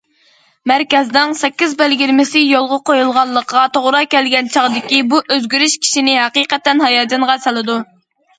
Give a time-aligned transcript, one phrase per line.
[0.69, 7.79] مەركەزنىڭ سەككىز بەلگىلىمىسى يولغا قويۇلغانلىقىغا توغرا كەلگەن چاغاندىكى بۇ ئۆزگىرىش كىشىنى ھەقىقەتەن ھاياجانغا سالىدۇ.